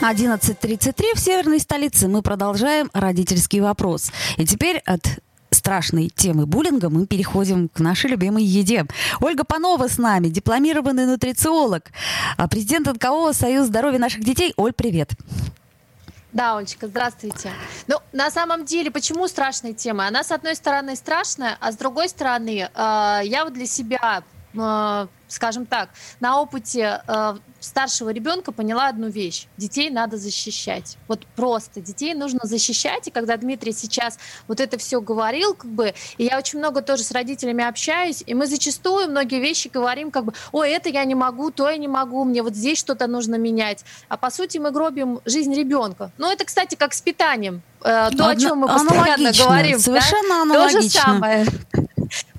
[0.00, 2.06] 11.33 в северной столице.
[2.06, 4.12] Мы продолжаем родительский вопрос.
[4.36, 8.84] И теперь от страшной темы буллинга мы переходим к нашей любимой еде.
[9.20, 11.90] Ольга Панова с нами, дипломированный нутрициолог,
[12.36, 14.52] а президент НКО «Союз здоровья наших детей».
[14.56, 15.12] Оль, привет.
[16.32, 17.50] Да, Олечка, здравствуйте.
[17.86, 20.06] Ну, на самом деле, почему страшная тема?
[20.06, 25.06] Она, с одной стороны, страшная, а с другой стороны, э, я вот для себя э,
[25.28, 29.46] скажем так, на опыте э, старшего ребенка поняла одну вещь.
[29.56, 30.96] Детей надо защищать.
[31.08, 33.08] Вот просто детей нужно защищать.
[33.08, 37.02] И когда Дмитрий сейчас вот это все говорил, как бы, и я очень много тоже
[37.02, 41.14] с родителями общаюсь, и мы зачастую многие вещи говорим, как бы, ой, это я не
[41.14, 43.84] могу, то я не могу, мне вот здесь что-то нужно менять.
[44.08, 46.12] А по сути мы гробим жизнь ребенка.
[46.18, 47.62] Ну, это, кстати, как с питанием.
[47.82, 49.78] Э, то, о чем мы постоянно говорим.
[49.78, 50.42] Совершенно да?
[50.42, 50.80] аналогично.
[50.80, 51.46] То же самое.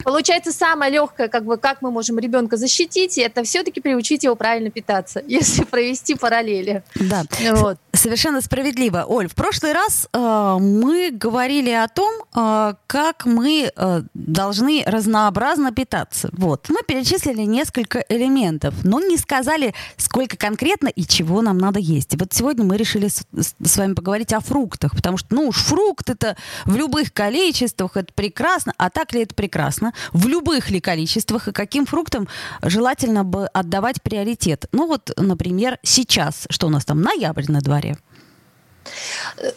[0.08, 4.72] Получается, самое легкое, как бы, как мы можем ребенка защитить, это все-таки приучить его правильно
[4.72, 6.82] питаться, если провести параллели.
[6.96, 7.24] Да.
[7.52, 7.78] Вот.
[7.97, 9.05] Совершенно справедливо.
[9.07, 15.71] Оль, в прошлый раз э, мы говорили о том, э, как мы э, должны разнообразно
[15.71, 16.29] питаться.
[16.33, 16.69] Вот.
[16.69, 22.13] Мы перечислили несколько элементов, но не сказали, сколько конкретно и чего нам надо есть.
[22.13, 25.57] И вот сегодня мы решили с, с вами поговорить о фруктах, потому что, ну уж
[25.57, 28.73] фрукт это в любых количествах, это прекрасно.
[28.77, 29.93] А так ли это прекрасно?
[30.13, 32.27] В любых ли количествах и каким фруктам
[32.62, 34.67] желательно бы отдавать приоритет?
[34.71, 37.96] Ну вот, например, сейчас, что у нас там, ноябрь на дворе.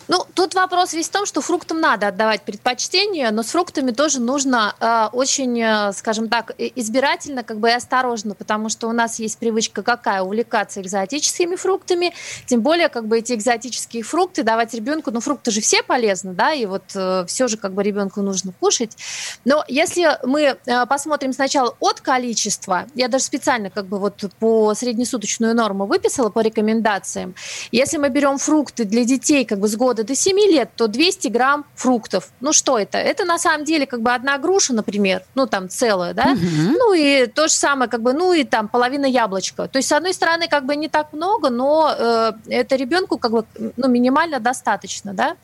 [0.09, 4.21] Ну, тут вопрос весь в том, что фруктам надо отдавать предпочтение, но с фруктами тоже
[4.21, 9.19] нужно э, очень, э, скажем так, избирательно, как бы и осторожно, потому что у нас
[9.19, 10.23] есть привычка какая?
[10.23, 12.12] Увлекаться экзотическими фруктами,
[12.47, 16.53] тем более, как бы эти экзотические фрукты давать ребенку, ну, фрукты же все полезны, да,
[16.53, 18.97] и вот э, все же как бы ребенку нужно кушать.
[19.45, 24.75] Но если мы э, посмотрим сначала от количества, я даже специально как бы вот по
[24.75, 27.35] среднесуточную норму выписала по рекомендациям,
[27.73, 30.89] если мы берем фрукты для детей, детей как бы с года до 7 лет, то
[30.89, 32.31] 200 грамм фруктов.
[32.41, 32.99] Ну что это?
[32.99, 36.33] Это на самом деле как бы одна груша, например, ну там целая, да?
[36.33, 36.79] Угу.
[36.79, 39.69] Ну и то же самое, как бы, ну и там половина яблочка.
[39.69, 43.33] То есть с одной стороны как бы не так много, но э, это ребенку как
[43.33, 43.45] бы
[43.77, 45.37] ну, минимально достаточно, да?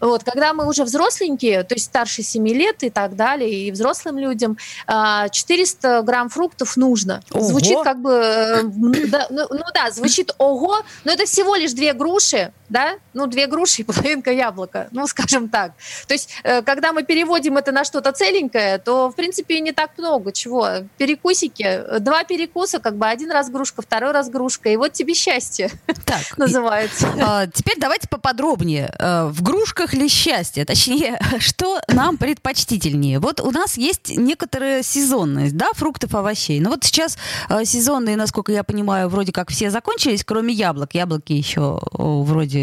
[0.00, 4.18] Вот, когда мы уже взросленькие, то есть старше 7 лет и так далее, и взрослым
[4.18, 7.22] людям, 400 а, грамм фруктов нужно.
[7.32, 7.44] Ого.
[7.44, 8.62] Звучит как бы, э,
[9.08, 13.46] да, ну, ну да, звучит ого, но это всего лишь две груши, да, ну, две
[13.46, 15.72] груши и половинка яблока, ну, скажем так.
[16.06, 19.96] То есть, э, когда мы переводим это на что-то целенькое, то, в принципе, не так
[19.98, 20.68] много чего.
[20.98, 25.70] Перекусики, два перекуса, как бы один раз грушка, второй раз грушка, и вот тебе счастье
[26.04, 27.08] так, называется.
[27.20, 28.94] А, теперь давайте поподробнее.
[28.98, 30.64] Э, в грушках ли счастье?
[30.64, 33.18] Точнее, что нам предпочтительнее?
[33.18, 36.60] Вот у нас есть некоторая сезонность, да, фруктов, овощей.
[36.60, 37.16] Но вот сейчас
[37.48, 40.94] э, сезонные, насколько я понимаю, вроде как все закончились, кроме яблок.
[40.94, 42.57] Яблоки еще вроде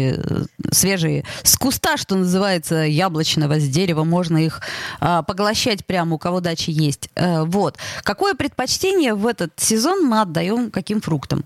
[0.72, 4.60] свежие, с куста, что называется, яблочного, с дерева, можно их
[5.00, 7.08] а, поглощать прямо, у кого дачи есть.
[7.14, 7.76] А, вот.
[8.02, 11.44] Какое предпочтение в этот сезон мы отдаем каким фруктам?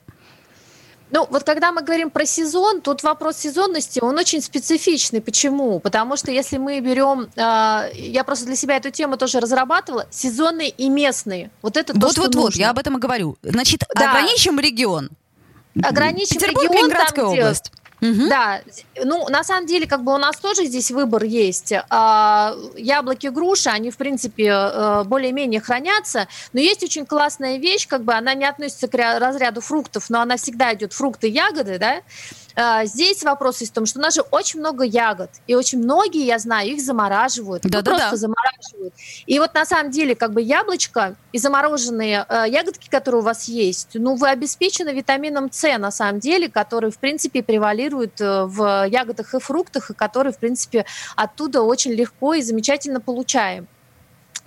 [1.13, 5.21] Ну, вот когда мы говорим про сезон, тут вопрос сезонности, он очень специфичный.
[5.21, 5.81] Почему?
[5.81, 10.69] Потому что если мы берем, э, я просто для себя эту тему тоже разрабатывала, сезонные
[10.69, 11.51] и местные.
[11.63, 13.37] Вот это то, вот, что Вот, вот, я об этом и говорю.
[13.43, 14.11] Значит, да.
[14.11, 15.11] ограничим регион.
[15.83, 17.73] Ограничим Петербург, регион, Ленинградская там, область.
[18.01, 18.29] Угу.
[18.29, 18.61] Да,
[19.05, 21.73] ну на самом деле как бы у нас тоже здесь выбор есть.
[21.91, 28.03] А, яблоки, груши, они в принципе э, более-менее хранятся, но есть очень классная вещь, как
[28.03, 32.01] бы она не относится к разряду фруктов, но она всегда идет фрукты, ягоды, да.
[32.57, 35.79] А, здесь вопрос есть в том, что у нас же очень много ягод, и очень
[35.79, 38.17] многие, я знаю, их замораживают, да, ну, да, просто да.
[38.17, 38.95] замораживают.
[39.27, 43.49] И вот на самом деле как бы яблочко и замороженные э, ягодки, которые у вас
[43.49, 48.87] есть, ну вы обеспечены витамином С на самом деле, который в принципе превалирует э, в
[48.89, 50.87] ягодах и фруктах, и который в принципе
[51.17, 53.67] оттуда очень легко и замечательно получаем.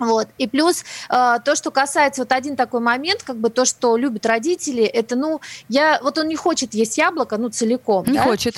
[0.06, 0.28] Вот.
[0.38, 4.26] И плюс э, то, что касается вот один такой момент, как бы то, что любят
[4.26, 8.06] родители, это, ну, я, вот он не хочет есть яблоко, ну, целиком.
[8.06, 8.24] Не да?
[8.24, 8.56] хочет.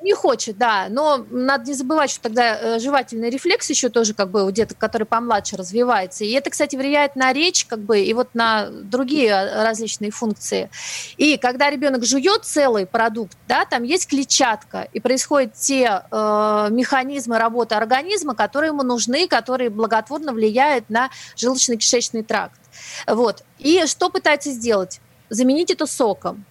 [0.00, 4.30] Не хочет, да, но надо не забывать, что тогда э, жевательный рефлекс еще тоже как
[4.30, 6.24] бы у деток, который помладше развивается.
[6.24, 10.70] И это, кстати, влияет на речь, как бы, и вот на другие э, различные функции.
[11.16, 17.36] И когда ребенок жует целый продукт, да, там есть клетчатка, и происходят те э, механизмы
[17.36, 22.60] работы организма, которые ему нужны, которые благотворно влияют на желудочно-кишечный тракт.
[23.08, 23.42] Вот.
[23.58, 25.00] И что пытается сделать?
[25.28, 26.44] Заменить это соком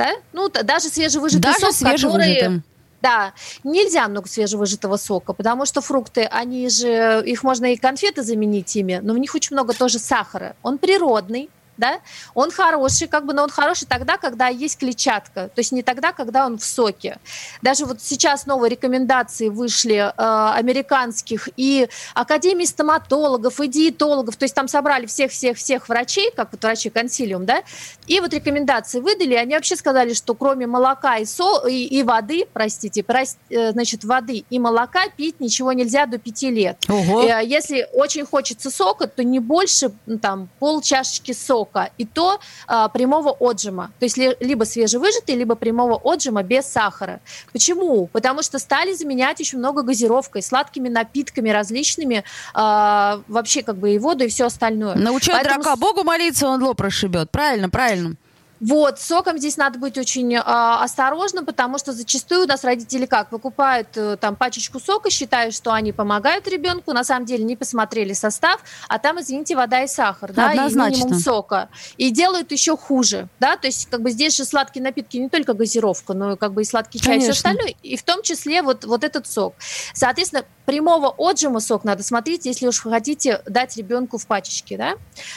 [0.00, 0.16] да?
[0.32, 2.10] Ну, даже свежевыжатый даже сок, свежевыжатым.
[2.12, 2.62] который...
[3.02, 3.32] Да,
[3.64, 9.00] нельзя много свежевыжатого сока, потому что фрукты, они же, их можно и конфеты заменить ими,
[9.02, 10.54] но в них очень много тоже сахара.
[10.62, 11.48] Он природный,
[11.80, 12.00] да,
[12.34, 16.12] он хороший, как бы, но он хороший тогда, когда есть клетчатка, то есть не тогда,
[16.12, 17.18] когда он в соке.
[17.62, 24.54] Даже вот сейчас новые рекомендации вышли э, американских и Академии стоматологов, и диетологов, то есть
[24.54, 27.62] там собрали всех-всех-всех врачей, как вот врачи консилиум, да,
[28.06, 32.46] и вот рекомендации выдали, они вообще сказали, что кроме молока и, со, и, и воды,
[32.52, 36.76] простите, прост, э, значит, воды и молока пить ничего нельзя до 5 лет.
[36.88, 37.22] Ого.
[37.22, 42.04] Э, если очень хочется сока, то не больше, ну, там, пол чашечки сока, сока, и
[42.04, 43.90] то а, прямого отжима.
[43.98, 47.20] То есть ли, либо свежевыжатый, либо прямого отжима без сахара.
[47.52, 48.06] Почему?
[48.06, 53.98] Потому что стали заменять очень много газировкой, сладкими напитками различными, а, вообще как бы и
[53.98, 54.94] воду, и все остальное.
[54.96, 55.62] Научай Поэтому...
[55.62, 57.30] дурака Богу молиться, он лоб расшибет.
[57.30, 58.16] Правильно, правильно.
[58.60, 63.30] Вот, соком здесь надо быть очень э, осторожным, потому что зачастую у нас родители как,
[63.30, 68.12] покупают э, там пачечку сока, считают, что они помогают ребенку, на самом деле не посмотрели
[68.12, 70.94] состав, а там, извините, вода и сахар, да, Однозначно.
[70.94, 71.70] и минимум сока.
[71.96, 75.54] И делают еще хуже, да, то есть как бы здесь же сладкие напитки не только
[75.54, 77.30] газировка, но и как бы и сладкий чай, Конечно.
[77.30, 79.54] и все остальное, и в том числе вот, вот этот сок.
[79.94, 84.94] Соответственно, прямого отжима сок надо смотреть, если уж вы хотите дать ребенку в пачечке, да,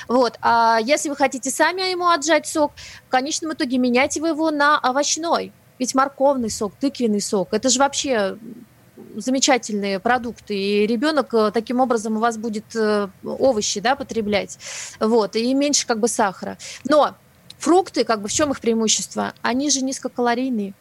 [0.09, 0.37] вот.
[0.41, 2.73] А если вы хотите сами ему отжать сок,
[3.13, 5.53] конечном итоге меняйте вы его на овощной.
[5.77, 8.37] Ведь морковный сок, тыквенный сок, это же вообще
[9.15, 14.57] замечательные продукты, и ребенок э, таким образом у вас будет э, овощи да, потреблять,
[14.99, 16.57] вот, и меньше как бы сахара.
[16.89, 17.15] Но
[17.59, 19.33] фрукты, как бы в чем их преимущество?
[19.43, 20.73] Они же низкокалорийные.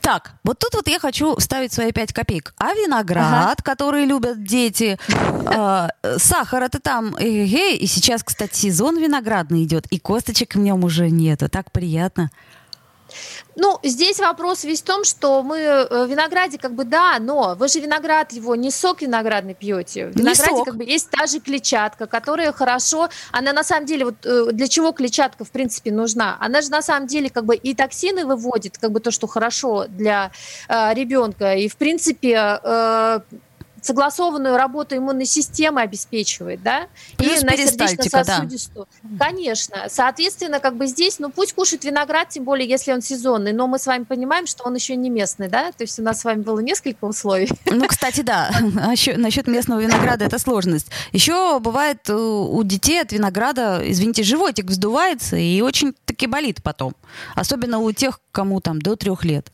[0.00, 2.54] Так, вот тут вот я хочу вставить свои пять копеек.
[2.56, 3.62] А виноград, ага.
[3.62, 5.88] который любят дети, э,
[6.18, 11.10] сахар это там, э, и сейчас, кстати, сезон виноградный идет, и косточек в нем уже
[11.10, 12.30] нету, так приятно.
[13.56, 17.54] Ну, здесь вопрос весь в том, что мы э, в винограде как бы да, но
[17.58, 20.06] вы же виноград его не сок виноградный пьете.
[20.06, 24.14] В винограде как бы есть та же клетчатка, которая хорошо, она на самом деле вот
[24.24, 26.36] э, для чего клетчатка в принципе нужна?
[26.40, 29.86] Она же на самом деле как бы и токсины выводит, как бы то, что хорошо
[29.88, 30.30] для
[30.68, 33.20] э, ребенка, и в принципе э,
[33.82, 38.86] согласованную работу иммунной системы обеспечивает, да, Плюс и на сердечно-сосудистую.
[39.02, 39.26] Да.
[39.26, 39.86] Конечно.
[39.88, 43.78] Соответственно, как бы здесь, ну пусть кушает виноград, тем более, если он сезонный, но мы
[43.78, 46.42] с вами понимаем, что он еще не местный, да, то есть у нас с вами
[46.42, 47.48] было несколько условий.
[47.66, 48.50] Ну, кстати, да,
[49.16, 50.88] насчет местного винограда это сложность.
[51.12, 56.94] Еще бывает у детей от винограда, извините, животик вздувается и очень-таки болит потом.
[57.34, 59.48] Особенно у тех, кому там до трех лет.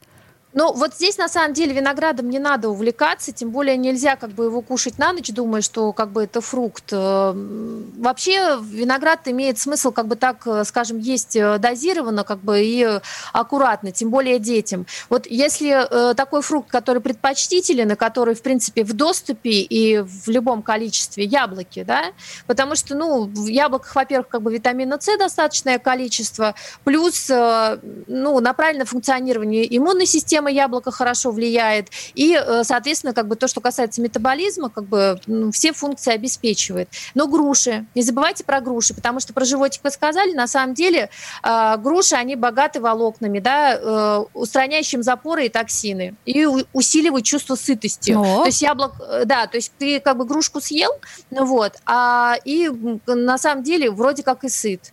[0.56, 4.44] Ну, вот здесь, на самом деле, виноградом не надо увлекаться, тем более нельзя как бы
[4.44, 6.92] его кушать на ночь, думая, что как бы это фрукт.
[6.92, 12.62] Э, вообще виноград имеет смысл как бы так, э, скажем, есть э, дозированно как бы
[12.62, 13.00] и
[13.32, 14.86] аккуратно, тем более детям.
[15.08, 20.62] Вот если такой фрукт, который предпочтителен, и который, в принципе, в доступе и в любом
[20.62, 22.12] количестве, яблоки, да,
[22.46, 28.52] потому что, ну, в яблоках, во-первых, как бы витамина С достаточное количество, плюс, ну, на
[28.52, 31.88] правильное функционирование иммунной системы, система яблока хорошо влияет.
[32.14, 36.88] И, э, соответственно, как бы то, что касается метаболизма, как бы ну, все функции обеспечивает.
[37.14, 41.08] Но груши, не забывайте про груши, потому что про животик вы сказали, на самом деле
[41.42, 48.12] э, груши, они богаты волокнами, да, э, устраняющим запоры и токсины, и усиливают чувство сытости.
[48.12, 48.40] О.
[48.40, 48.92] То есть яблок,
[49.24, 50.90] да, то есть ты как бы грушку съел,
[51.30, 52.70] ну вот, а и
[53.06, 54.92] на самом деле вроде как и сыт.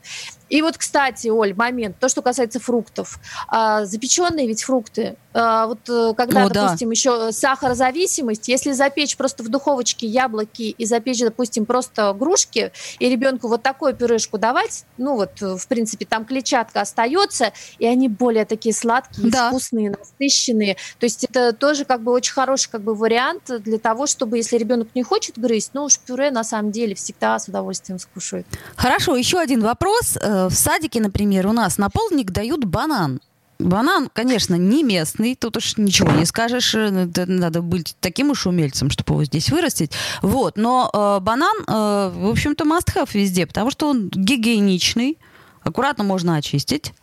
[0.51, 3.19] И вот, кстати, Оль, момент, то, что касается фруктов.
[3.47, 6.91] А, запеченные ведь фрукты, а, вот э, когда, О, допустим, да.
[6.91, 13.47] еще сахарозависимость, если запечь просто в духовочке яблоки и запечь, допустим, просто грушки, и ребенку
[13.47, 18.75] вот такую пюрешку давать, ну вот, в принципе, там клетчатка остается, и они более такие
[18.75, 19.47] сладкие, да.
[19.47, 20.75] вкусные, насыщенные.
[20.99, 24.57] То есть это тоже как бы очень хороший как бы вариант для того, чтобы, если
[24.57, 28.45] ребенок не хочет грызть, ну уж пюре на самом деле всегда с удовольствием скушает.
[28.75, 30.17] Хорошо, еще один вопрос.
[30.19, 33.19] Э, в садике, например, у нас на полник дают банан.
[33.59, 36.89] Банан, конечно, не местный, тут уж ничего не скажешь, э,
[37.27, 39.91] надо быть таким уж умельцем, чтобы его здесь вырастить.
[40.21, 45.17] Вот, но э, банан, э, в общем-то, must have везде, потому что он гигиеничный,
[45.63, 46.93] аккуратно можно очистить.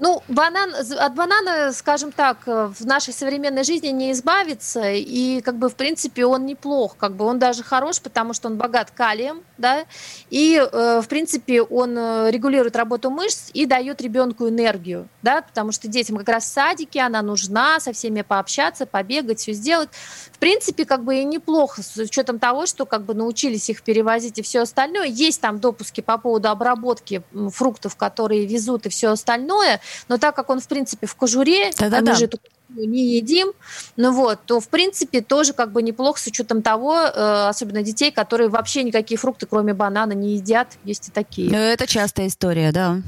[0.00, 5.56] Ну, банан, от банана, скажем так, э, в нашей современной жизни не избавиться, и как
[5.56, 9.42] бы в принципе он неплох, как бы он даже хорош, потому что он богат калием,
[9.56, 9.86] да,
[10.30, 15.72] и э, в принципе он э, регулирует работу мышц и дает ребенку энергию, да, потому
[15.72, 19.88] что детям как раз в садике она нужна, со всеми пообщаться, побегать, все сделать.
[20.32, 24.38] В принципе, как бы и неплохо, с учетом того, что как бы научились их перевозить
[24.38, 25.06] и все остальное.
[25.06, 27.22] Есть там допуски по поводу обработки
[27.52, 31.98] фруктов, которые везут и все остальное, но так как он, в принципе, в кожуре, Да-да-да.
[31.98, 33.52] а мы же эту не едим,
[33.96, 38.10] ну вот, то в принципе тоже как бы неплохо с учетом того, э, особенно детей,
[38.10, 41.50] которые вообще никакие фрукты, кроме банана, не едят, есть и такие.
[41.50, 43.00] Это частая история, да.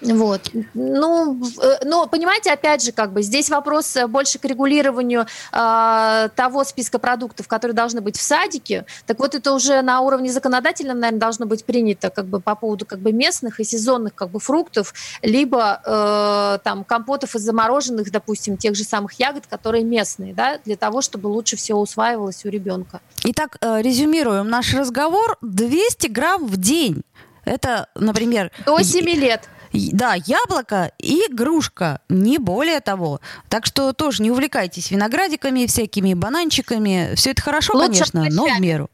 [0.00, 0.50] Вот.
[0.74, 6.28] Ну, э, но понимаете, опять же, как бы здесь вопрос э, больше к регулированию э,
[6.34, 8.86] того списка продуктов, которые должны быть в садике.
[9.06, 12.86] Так вот, это уже на уровне законодательном, наверное, должно быть принято как бы по поводу
[12.86, 18.56] как бы местных и сезонных как бы фруктов, либо э, там компотов из замороженных, допустим,
[18.56, 23.00] тех же самых ягод, которые местные, да, для того, чтобы лучше все усваивалось у ребенка.
[23.24, 25.36] Итак, э, резюмируем наш разговор.
[25.42, 27.02] 200 грамм в день
[27.44, 28.52] Это, например...
[28.66, 29.48] До 7 лет.
[29.72, 33.20] Да, яблоко и грушка, не более того.
[33.48, 37.14] Так что тоже не увлекайтесь виноградиками, всякими бананчиками.
[37.14, 38.90] Все это хорошо, Лучше конечно, но в меру.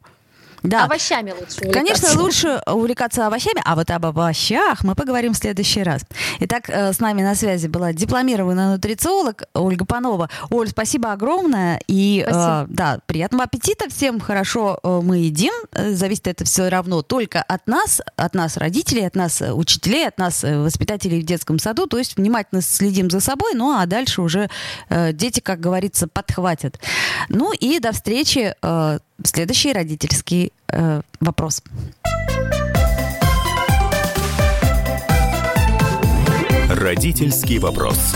[0.69, 0.85] Да.
[0.85, 2.19] Овощами лучше Конечно, увлекаться.
[2.19, 6.01] лучше увлекаться овощами, а вот об овощах мы поговорим в следующий раз.
[6.39, 10.29] Итак, э, с нами на связи была дипломированная нутрициолог Ольга Панова.
[10.49, 11.79] Оль, спасибо огромное.
[11.87, 12.63] И Спасибо.
[12.69, 14.19] э, да, приятного аппетита всем.
[14.19, 15.53] Хорошо э, мы едим.
[15.71, 20.07] Э, Зависит это все равно только от нас, от нас родителей, от нас э, учителей,
[20.07, 21.87] от нас э, воспитателей в детском саду.
[21.87, 24.49] То есть внимательно следим за собой, ну а дальше уже
[24.89, 26.79] э, дети, как говорится, подхватят.
[27.29, 28.53] Ну и до встречи.
[28.61, 31.63] э, Следующий родительский э, вопрос.
[36.69, 38.15] Родительский вопрос.